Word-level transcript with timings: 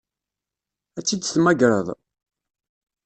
Ad 0.97 1.03
tt-id-temmagreḍ? 1.03 1.87